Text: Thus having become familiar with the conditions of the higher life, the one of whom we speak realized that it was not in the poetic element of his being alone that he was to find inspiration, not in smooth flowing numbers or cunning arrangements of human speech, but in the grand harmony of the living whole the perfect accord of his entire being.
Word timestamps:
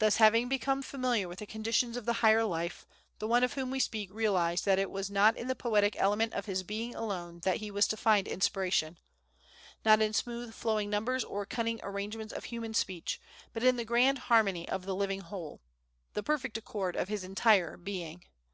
Thus 0.00 0.16
having 0.16 0.50
become 0.50 0.82
familiar 0.82 1.26
with 1.26 1.38
the 1.38 1.46
conditions 1.46 1.96
of 1.96 2.04
the 2.04 2.12
higher 2.20 2.44
life, 2.44 2.86
the 3.20 3.26
one 3.26 3.42
of 3.42 3.54
whom 3.54 3.70
we 3.70 3.80
speak 3.80 4.12
realized 4.12 4.66
that 4.66 4.78
it 4.78 4.90
was 4.90 5.10
not 5.10 5.34
in 5.34 5.48
the 5.48 5.54
poetic 5.54 5.98
element 5.98 6.34
of 6.34 6.44
his 6.44 6.62
being 6.62 6.94
alone 6.94 7.40
that 7.44 7.56
he 7.56 7.70
was 7.70 7.86
to 7.86 7.96
find 7.96 8.28
inspiration, 8.28 8.98
not 9.82 10.02
in 10.02 10.12
smooth 10.12 10.52
flowing 10.52 10.90
numbers 10.90 11.24
or 11.24 11.46
cunning 11.46 11.80
arrangements 11.82 12.34
of 12.34 12.44
human 12.44 12.74
speech, 12.74 13.18
but 13.54 13.64
in 13.64 13.76
the 13.76 13.86
grand 13.86 14.18
harmony 14.28 14.68
of 14.68 14.84
the 14.84 14.94
living 14.94 15.20
whole 15.22 15.62
the 16.12 16.22
perfect 16.22 16.58
accord 16.58 16.94
of 16.94 17.08
his 17.08 17.24
entire 17.24 17.78
being. 17.78 18.26